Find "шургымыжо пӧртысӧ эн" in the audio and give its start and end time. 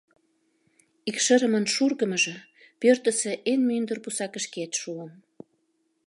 1.73-3.61